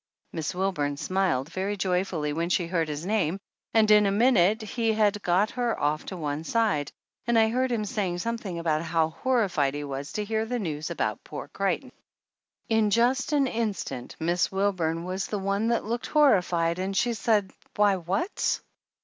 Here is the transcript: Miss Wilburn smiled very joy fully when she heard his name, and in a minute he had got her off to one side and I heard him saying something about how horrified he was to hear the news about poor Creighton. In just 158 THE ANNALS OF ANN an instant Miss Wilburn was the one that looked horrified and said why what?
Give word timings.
Miss 0.33 0.55
Wilburn 0.55 0.97
smiled 0.97 1.51
very 1.51 1.77
joy 1.77 2.03
fully 2.03 2.33
when 2.33 2.49
she 2.49 2.65
heard 2.65 2.87
his 2.87 3.05
name, 3.05 3.37
and 3.71 3.91
in 3.91 4.07
a 4.07 4.11
minute 4.11 4.63
he 4.63 4.93
had 4.93 5.21
got 5.21 5.51
her 5.51 5.79
off 5.79 6.05
to 6.07 6.17
one 6.17 6.43
side 6.43 6.91
and 7.27 7.37
I 7.37 7.49
heard 7.49 7.71
him 7.71 7.85
saying 7.85 8.17
something 8.17 8.57
about 8.57 8.81
how 8.81 9.09
horrified 9.11 9.75
he 9.75 9.83
was 9.83 10.11
to 10.13 10.25
hear 10.25 10.43
the 10.47 10.57
news 10.57 10.89
about 10.89 11.23
poor 11.23 11.49
Creighton. 11.49 11.91
In 12.67 12.89
just 12.89 13.31
158 13.31 13.35
THE 13.45 13.61
ANNALS 13.61 13.75
OF 13.85 13.91
ANN 13.91 13.97
an 13.99 14.01
instant 14.07 14.15
Miss 14.19 14.51
Wilburn 14.51 15.03
was 15.05 15.27
the 15.27 15.37
one 15.37 15.67
that 15.67 15.85
looked 15.85 16.07
horrified 16.07 16.79
and 16.79 16.97
said 16.97 17.51
why 17.75 17.97
what? 17.97 18.59